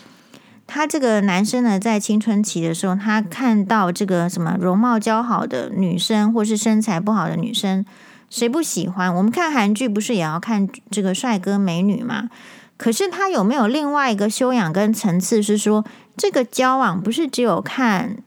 [0.68, 7.84] 他这个男生呢，在青春期的时候，他看到这个什么容貌姣好的女生，或是身材不好的女生，
[8.28, 9.12] 谁不喜欢？
[9.12, 12.28] 我们看韩剧不是也要看这个帅哥美女吗？
[12.76, 15.42] 可是他有没有另外一个修养跟层次？
[15.42, 15.84] 是说
[16.16, 18.18] 这个交往不是只有看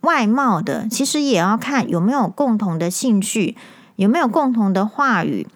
[0.00, 3.54] 外貌的，其实也要看有没有共同的兴趣，
[3.96, 5.46] 有没有共同的话语，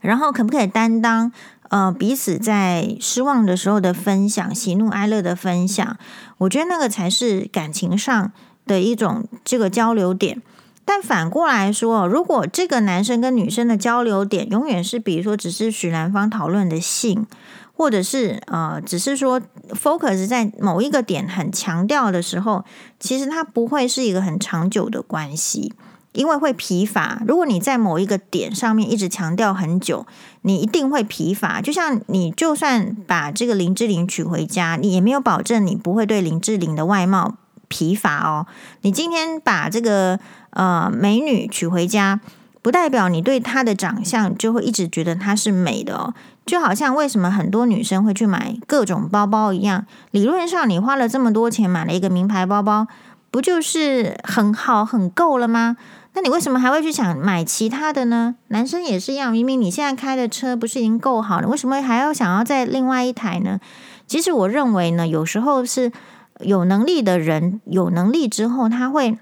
[0.00, 1.32] 然后可不可以担当？
[1.68, 5.96] 呃，彼此在失望的时候的分享，喜怒哀乐的分享，
[6.38, 8.32] 我觉得那个才是感情上
[8.66, 10.40] 的一种这个交流点。
[10.84, 17.26] 但反过来说，如果这个男生跟女生的交流点永远是，比如说只是许蓝方讨论的性，
[17.74, 22.64] 或者是呃，只是说 focus 在某一个点很强调的时候，
[23.00, 25.72] 其实它不会是一个很长久的关系。
[26.12, 27.22] 因为会疲乏。
[27.28, 30.06] 如果你在某一个点上面一直强调很久，
[30.46, 31.60] 你一定会疲乏。
[31.60, 37.34] 就像你就算把这个林志玲娶回家，你也没有保证你不会对林志玲的外貌
[37.66, 38.46] 疲乏哦。
[38.82, 42.20] 你今天把这个呃美女娶回家，
[42.62, 46.14] 不代表你对她的长相就会一直觉得她是美的哦。
[46.46, 52.86] 就好像为什么很多女生会去买各种包包一样，理论上你花了这么多钱买了一个名牌包包，
[53.32, 55.76] 不就是很好很够了吗？
[56.16, 58.36] 那你为什么还会去想买其他的呢？
[58.48, 63.60] 男生也是一样，明明你现在开的车不是已经够好了，为什么还要想要再另外一台呢？
[64.06, 65.92] 其实我认为呢，有时候是
[66.40, 69.18] 有能力的人有能力之后，他会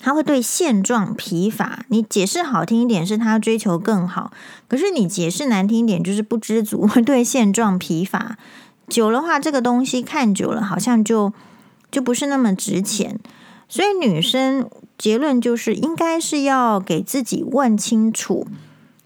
[0.00, 1.84] 他会对现状疲乏。
[1.88, 4.32] 你解释好听一点是他追求更好，
[4.66, 8.38] 可是你解释难听一点就是不知足， 会对现状疲乏。
[8.88, 11.34] 久了话，这个东西看久了好像就
[11.90, 13.20] 就不是那么值钱。
[13.68, 14.70] 所以女生。
[14.96, 18.46] 结论就是，应该是要给自己问清楚，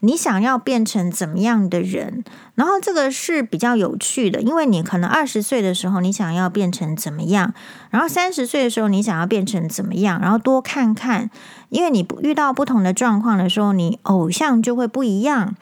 [0.00, 2.22] 你想要变成怎么样的人。
[2.54, 7.54] 然后这个是比较有趣的，因为你可能二十岁的时候你想要变成怎么样，
[7.90, 11.30] 然后三十岁的时候你想要变成怎么样，然后多看看，
[11.70, 15.54] 因为你遇到不同的状况的时候，你偶像就会不一样。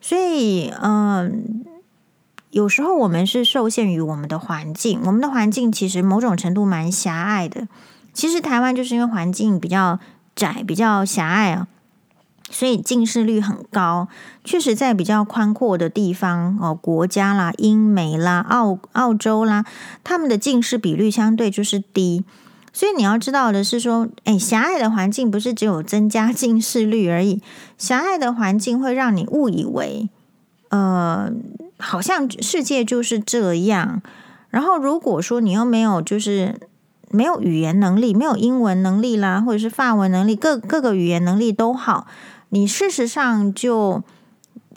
[0.00, 1.64] 所以，嗯，
[2.50, 7.68] 有时候我们是受限于我们的环境，我们的环境其实某种程度蛮狭隘的。
[8.12, 9.98] 其实台湾就是因为环境比较
[10.36, 11.66] 窄，比较狭隘啊，
[12.50, 14.08] 所以近视率很高。
[14.44, 19.64] 确实，在比较宽阔的地方哦，国家啦、英美啦、澳澳洲啦，
[20.04, 22.24] 他们的近视比率相对就是低。
[22.72, 27.40] 所以你要知道的是说，哎，狭隘的环境不是只有增加近视率而已，
[27.78, 30.08] 狭隘的环境会让你误以为，
[30.68, 31.30] 呃，
[31.78, 34.02] 好像世界就是这样。
[34.50, 36.60] 然后如果说你又没有就是。
[37.12, 42.08] 没有语言能力，没有英文能力啦，或者是法文能力，各各个语言能力都好，
[42.48, 44.02] 你事实上就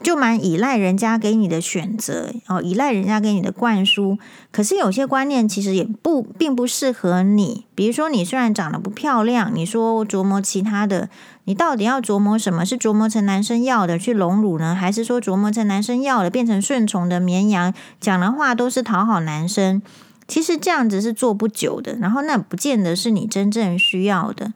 [0.02, 4.18] 就蛮依赖人家给你的选择哦，依赖人家给你的灌输。
[4.52, 7.64] 可是有些观念其实也不并不适合你。
[7.74, 11.08] 比如说，你虽然长得不漂亮，你说琢磨其他的，
[11.44, 12.64] 你到底要琢磨什么？
[12.64, 19.82] 是琢磨成男生要的去隆乳呢，还是说琢磨成男生要的变成顺从的绵羊，讲的话都是讨好男生？
[20.28, 24.52] 其实这样子是做不久的，然后那不见得是你真正需要的。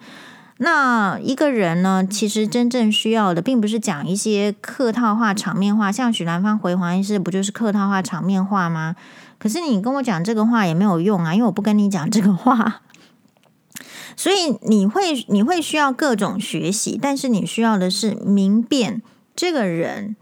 [0.59, 8.95] 那一个人呢，其实真正需要的，并不是讲一些客套话、场面话，像许兰芳回黄医师，不就是客套话、场面话吗？
[9.39, 12.83] 可是你跟我讲这个话也没有用啊，因为我不跟你讲这个话。
[14.17, 19.01] 所以你会你会需要各种学习，但是你需要的是明辨
[19.35, 20.17] 这个人。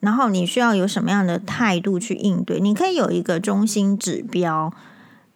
[0.00, 2.58] 然后你需要有什么样的态度去应对？
[2.58, 4.72] 你可以有一个中心指标，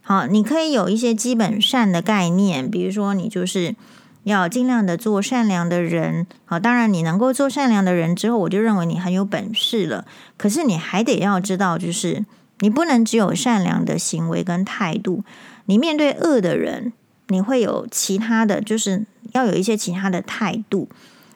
[0.03, 3.75] 好，你可以有一些基本善的概念，比如说你就是
[4.23, 6.27] 要尽量的做善良的人。
[6.47, 10.07] 好，当然你能够做善良的人之后，我就认为你很有本事了。
[10.39, 12.25] 可是你还得要知道，就是
[12.61, 15.23] 你不能只有善良的行为跟态度，
[15.67, 16.95] 你面对恶的人，
[17.29, 20.89] 你会有其他的就是要有一些其他的态度。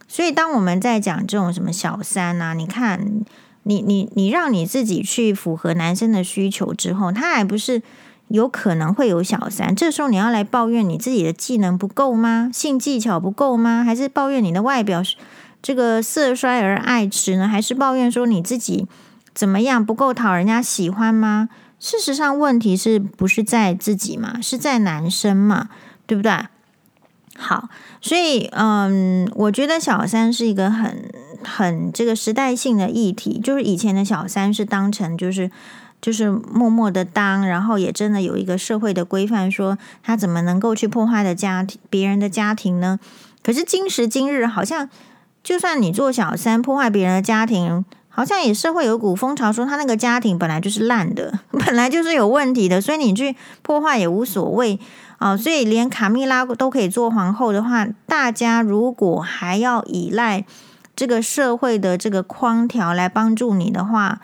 [0.09, 3.23] 所以，当我们在讲这种什么小三啊，你看，
[3.65, 7.83] 你你你让你自己去符合男生的需求之后，他还不是
[8.29, 9.77] 有可能会有小三。
[9.77, 12.51] 这时候你要来抱怨你自己的技能不够吗？
[12.53, 13.85] 性技巧不够吗？
[13.85, 15.03] 还是抱怨你的外表
[15.61, 17.47] 这个色衰而爱弛呢？
[17.47, 18.87] 还是抱怨说你自己
[19.35, 21.51] 怎么样不够讨人家喜欢吗？
[21.79, 24.41] 事实上，问题是不是在自己嘛？
[24.41, 25.69] 是在男生嘛？
[26.07, 26.33] 对不对？
[27.41, 27.68] 好，
[28.01, 31.09] 所以嗯，我觉得小三是一个很
[31.45, 35.49] 很这个时代性的议题，就是以前的小三是当成就是
[36.03, 42.99] 就是默默的当，然后也真的有一个社会的规范，说他怎么能够去破坏的家庭别人的家庭呢？
[43.45, 44.91] 可是今时今日，好像
[45.45, 54.80] 就算你做小三破坏别人的家庭，好像也是会有股风潮说他那个家庭本来就是烂的， 本来就是有问题的，所以你去破坏也无所谓。
[55.19, 60.45] 哦，所以连卡蜜拉都可以做皇后的话，大家如果还要依赖
[60.95, 64.21] 这个社会的这个框条来帮助你的话，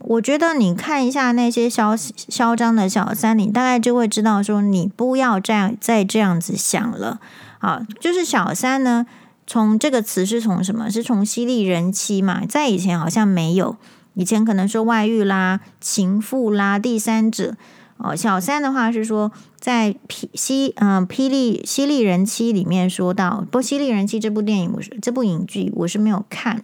[0.00, 7.20] 我觉得你看一下那些嚣嚣张的小三，你大概就会知道说，你不要这样再这样子想了。
[7.60, 9.06] 啊，就是小三呢，
[9.46, 10.90] 从这个词是从什么？
[10.90, 12.44] 是从犀利人妻嘛？
[12.44, 13.76] 在以前好像没有，
[14.14, 17.54] 以前可能说外遇啦、情妇啦、第三者。
[17.98, 26.62] 哦，小三的话是说，在霹犀嗯霹雳犀利人妻里面说到，不过犀利人妻这部电影我是这部影剧我是没有看。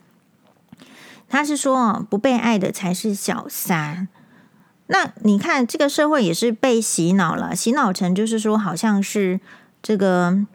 [1.29, 4.09] 他是说，不被爱的才是小三。
[4.89, 9.41] 那你看这个社会也是被洗脑了，洗脑成就是说，好像是
[9.83, 10.47] 这个。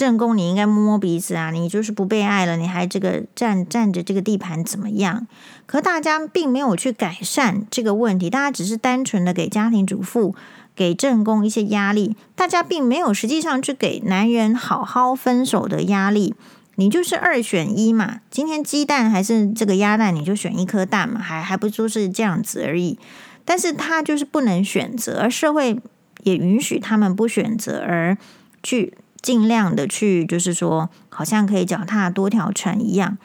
[0.00, 1.50] 正宫，你应该摸摸鼻子啊！
[1.50, 5.26] 你就是不被爱了，你还这个占占着这个地盘怎么样？
[5.66, 10.34] 可大家并没有去改善这个问题，大家只是单纯的给家庭主妇、
[10.74, 16.34] 给正宫一些压力，大家并没有实际上去给男人好好分手的压力。
[16.76, 22.98] 你就是二选一嘛，今天鸡蛋还是这个鸭蛋，你就选一颗蛋嘛，还还不就是这样子而已。
[23.44, 25.78] 但是他就是不能选择，而社会
[26.22, 28.16] 也允许他们不选择而
[28.62, 28.94] 去。
[29.22, 33.18] 尽量的去，就是说，好像可以脚踏多条船一样。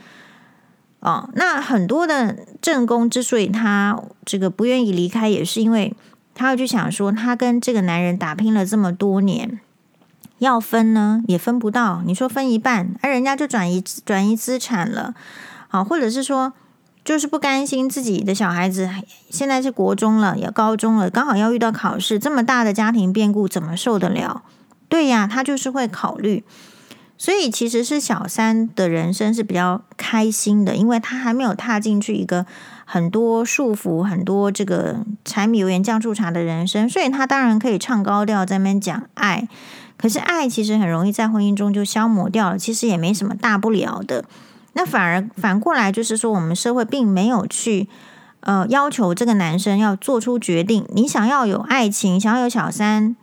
[1.00, 5.96] 哦，那很多的正宫之所以他这个不愿意离开，也是因为
[6.34, 9.60] 他要去想说，他跟这个男人打拼了这么多年，
[10.40, 12.02] 要分呢也分不到。
[12.06, 15.14] 你说分一半，而人家就转移转移资产了。
[15.68, 16.54] 好，或者是说，
[17.04, 18.90] 就是不甘心自己的小孩子
[19.30, 24.42] 现在是国中了，也高中了，刚好要遇到考试，这么大的家庭变故，怎么受得了？
[24.88, 26.44] 对呀，他就是会考虑，
[27.18, 32.46] 所以其实是小三的人生是比较开心的，因为他还没有踏进去一个
[32.86, 39.48] 很多束缚、很多这个柴米油盐酱醋茶的人生，所以他当然可以唱高调在那边讲爱。
[39.98, 44.26] 可是爱其实很容易在婚姻中就消磨掉了，其实也没什么大不了的。
[44.74, 47.88] 那反而反过来就是说，我们社会并没有去
[48.42, 53.16] 呃要求这个男生要做出决定，你想要有爱情，想要有小三。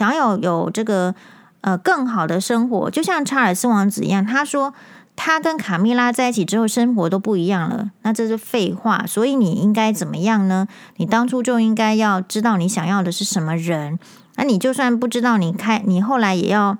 [0.00, 1.14] 想要有，有这个
[1.60, 4.72] 呃更好的生活，就像查尔斯王子一样，他说
[5.14, 7.90] 他跟卡蜜拉在一起之后，生活都不一样了。
[8.00, 10.66] 那这是废话，所以你应该怎么样呢？
[10.96, 13.98] 你当初就应该要知道你想要的是什么人。
[14.36, 16.78] 那你就算不知道，你开你后来也要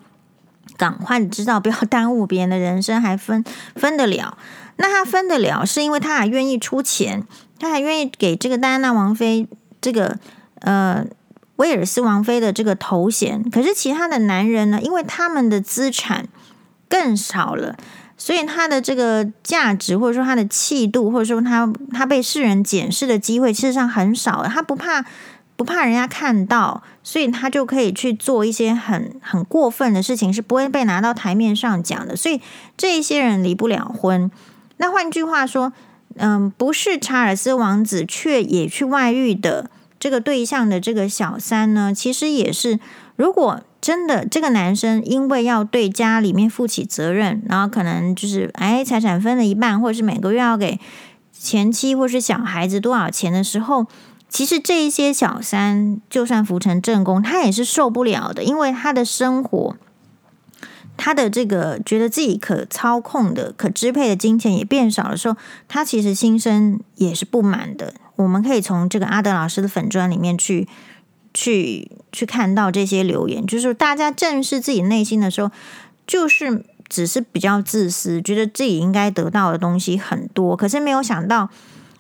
[0.79, 3.45] 赶快知道，不要 耽误别人的人生，还分
[3.75, 4.39] 分得了？
[4.77, 7.23] 那他分得了，是因为他还愿意出钱，
[7.59, 9.47] 他还愿意给这个戴安娜王妃
[9.79, 10.19] 这个
[10.61, 11.05] 呃。
[11.61, 14.81] 威尔斯王妃的这个头衔，可是其他的男人呢？
[14.81, 16.27] 因为他们的资产
[16.89, 17.77] 更少了，
[18.17, 24.43] 所以他的这个价值，或者说他的气度，或者说他他被世人检视的机会，事实上很少。
[24.45, 25.05] 他不怕
[25.57, 32.17] 不怕人家看到，所以他就可以去做一些很很过分的事情，是不会被拿到台面上讲的。
[32.17, 32.41] 所以
[32.79, 34.31] 这一些人离不了婚。
[34.79, 35.75] 那换句话说，
[36.17, 39.69] 嗯，不是查尔斯王子却也去外遇的。
[40.01, 42.81] 这个对象的这个小三呢，其实也是，
[43.17, 50.81] 如果真的这个男生因为要对家里面负起责任，然后可能就是哎财产分了一半，或者是每个月要给
[51.33, 53.87] 前妻或是小孩子多少钱的时候，
[54.29, 59.77] 其实这一些小三就算扶成正宫，他也是受不了的，因为他的生活，
[60.97, 65.37] 他的这个觉得自己可操控的、可支配的金钱也变少的时候，
[65.69, 67.93] 他其实心生也是不满的。
[68.23, 70.69] 我们可以从这个阿德老师的粉砖里面去
[71.33, 75.51] 去去看到这些留言，就是大家正视自己内心的时候，
[76.07, 81.49] 就是只是比较自私，觉得自己应该得到的东西很多，可是没有想到，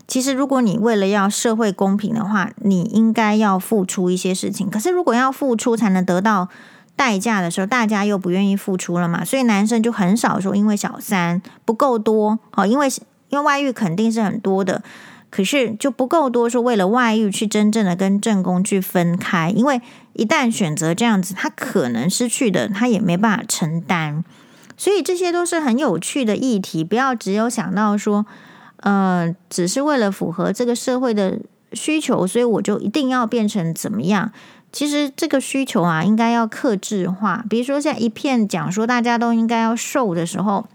[0.07, 4.68] 其实如果你为了要社会公平的话，你应该要付出一些事情。
[4.68, 6.49] 可是如果要付出才能得到
[6.97, 12.89] 代价的时候，大家又不愿意付出了嘛，所以男生就很少说因为小三不够多，好，因为
[13.29, 14.83] 因为外遇肯定是很多的。
[15.31, 19.81] 可是就不够多，说为了外遇去真正的跟正宫去分开，因为
[20.14, 24.24] 一旦选择这样子，他可能失去的他也没办法承担。
[24.76, 28.26] 所以这些都是很有趣的议题，不要只有想到说，
[28.78, 31.39] 呃，只是为了符合这个社会的
[31.74, 34.33] 需求，所以我就一定要变成怎么样。
[34.72, 37.45] 其实这个需求啊，应该要克制化。
[37.51, 40.66] 比如说，像一片讲说大家都应该要瘦的时候，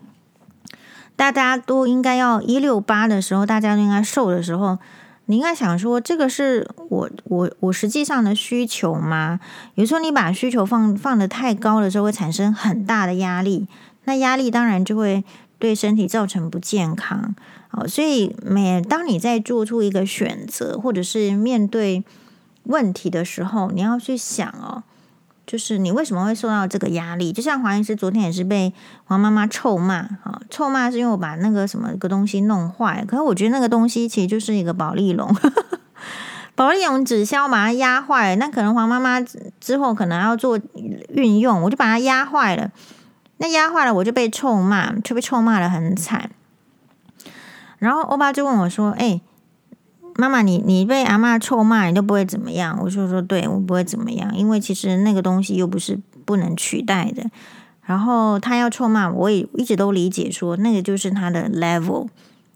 [1.15, 4.77] 大家都应该要一六八的时候，大家都应该瘦的时候，
[5.25, 9.39] 你应该想说，这个是我我我实际上的需求吗？
[9.75, 13.67] 有时候你把需求放放得太高的时候，会产生很大的压力，
[14.03, 15.23] 那压力当然就会
[15.57, 17.33] 对身体造成不健康。
[17.71, 22.03] 哦，所以每当你在做出一个选择，或者是面对。
[22.67, 24.81] 问题的时候，你要去想哦，
[25.45, 27.31] 就是你为什么会受到这个压力？
[27.31, 28.73] 就像黄医师昨天也是被
[29.03, 33.05] 黄妈妈臭骂啊，臭骂是因为我把那个什么个东西弄坏。
[33.07, 35.35] 可是我觉得那个东西其实就是一个保丽龙，
[36.55, 38.35] 保丽龙纸箱把它压坏了。
[38.37, 39.21] 那可能黄妈妈
[39.59, 40.59] 之后可能要做
[41.09, 42.71] 运用，我就把它压坏了。
[43.37, 46.31] 那压坏了我就被臭骂，就被臭骂得很惨。
[47.77, 49.21] 然后欧巴就问我说：“哎。”
[50.17, 52.79] 妈妈，你你被阿嬷臭骂，你都不会怎么样？
[52.81, 57.29] 我就说，对，我不会怎么样，因为其实那个东西又不是不能取代的。
[57.85, 62.07] 然后他要臭骂，我也一直都理解说，那个就是他的 level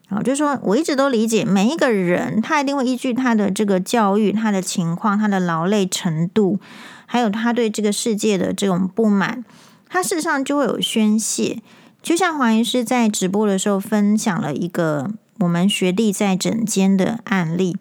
[0.07, 6.59] 啊，就是说我一直都理解每一个人，他一定会依据他的这个教育、他的情况、他的劳累程度，
[7.05, 9.43] 还有他对这个世界的这种不满，
[9.89, 11.61] 他事实上就会有宣泄。
[12.01, 15.11] 就像黄医师在直播的时候分享了一个。
[15.39, 17.77] 我们学弟在诊间的案例，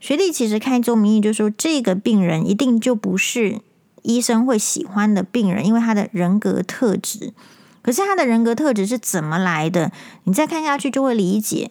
[0.00, 3.60] 学弟其实开宗明义就说，这个病人一定就不是
[4.02, 7.32] 医生会喜欢的病人，因为他的人格特质。
[7.82, 9.92] 可是他的人格特质是怎么来的？
[10.24, 11.70] 你再看下去就会理解，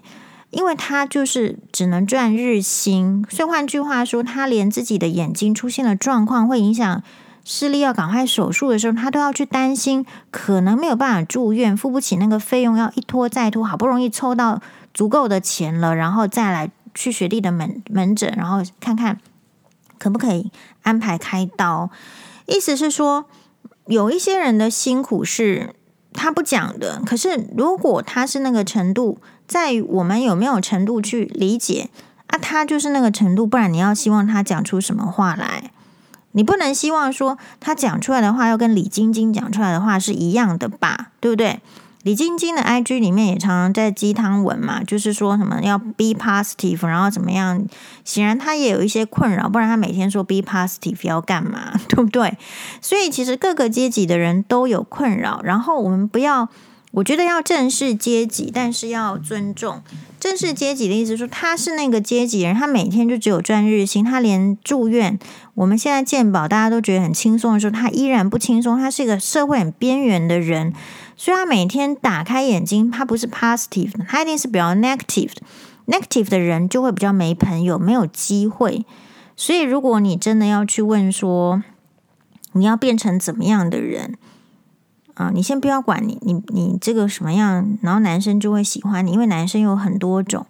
[0.51, 7.03] 因为他就是只能赚日薪，所以换句话说，他连自己的眼睛出现了状况，会影响
[7.43, 14.61] 视力，要赶快手术的时候，他都要去担心，可能没有办法住院，付不起那个费用，要一拖再拖，好不容易凑到。
[14.95, 19.19] 足够的钱了，然后再来去学弟的门门诊，然后看看
[19.99, 20.49] 可不可以
[20.81, 21.91] 安排开刀。
[22.47, 23.25] 意思是说，
[23.87, 25.75] 有一些人的辛苦是
[26.13, 31.89] 他不讲的，可是如果他是那个程度，在于我们有没有程度去理解
[32.27, 32.37] 啊？
[32.37, 35.71] 他就是那个程度，不然你要希望他讲出什么话来？
[36.31, 41.11] 你不能希望说他讲出来的话要跟李晶晶讲出来的话是一样的吧？
[41.19, 41.59] 对不对？
[42.05, 47.65] 李晶晶的 IG 里面也常常在鸡汤文嘛，就是说什么要 be positive，然后怎么样？
[48.03, 52.37] 显然她也有一些困扰，不然她每天说 be positive 要干嘛， 对不对？
[52.79, 56.47] 所以其实各个阶级的人都有困扰，然后我们不要，
[56.95, 59.81] 我觉得要正视阶级，但是要尊重。
[60.17, 65.19] 正视阶级的意思说，他是那个阶级人，他每天就只有赚日薪，他连住院，
[65.55, 70.73] 我们现在健保大家都觉得很轻松的时候，他依然不轻松，他是一个社会很边缘的人。
[71.17, 75.31] 所以他每天打开眼睛，他不是 positive，他一定是比较 negative。
[75.87, 78.85] negative 的人就会比较没朋友，没有机会。
[79.35, 81.61] 所以如果你真的要去问说，
[82.53, 84.15] 你要变成怎么样的人
[85.15, 85.31] 啊？
[85.33, 90.45] 你先不要管你，你你这个什么样，然后男生就会喜欢你，因为男生有很多种。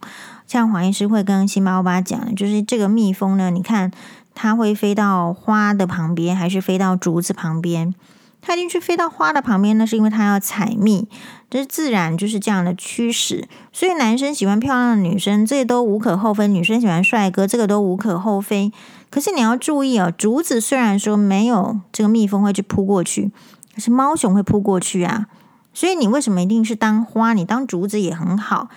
[0.46, 3.90] 像黄医师会跟辛巴欧巴讲，就是这个蜜蜂呢，你看
[4.34, 7.92] 它会飞到花的旁边，还是飞到竹子旁边？
[8.40, 11.08] 它一定去飞到花的旁边，那是因为他要采蜜，
[11.50, 13.48] 这是自然就是这样的趋势。
[13.72, 18.70] 所以男生喜欢漂亮的女生，这都无可厚非；女生喜欢帅哥，这个都无可厚非。
[19.10, 23.32] 可是你要注意哦，竹子虽然说没有这个蜜蜂会去扑过去，
[23.76, 25.26] 可是猫熊会扑过去啊。
[25.72, 27.34] 所以你为什么一定是当花？
[27.34, 28.68] 你当竹子也很好。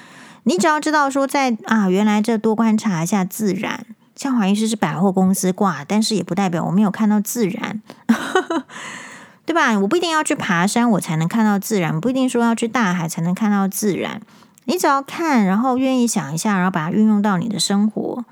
[0.44, 3.86] 你只要知道说在，啊，原来这多观察一下自然。
[4.16, 7.82] 像黄医师是百货公司挂，但是也不代表我没有看到自然。
[9.46, 9.80] 对吧？
[9.80, 14.22] 我不一定要去爬山，我才能看到自然；不一定说要去大海才能看到自然。
[14.66, 18.26] 你只要看，然后愿意想一下，然后把它运用到你的生活。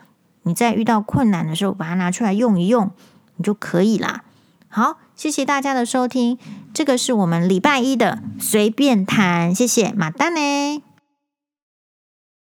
[0.43, 2.91] 你在遇到困难的时候，把它拿出来用一用，
[3.37, 4.23] 你就可以啦。
[4.67, 6.37] 好，谢谢大家的收听，
[6.75, 10.86] 这个是我们礼拜一的随便谈，谢谢，马丹呢。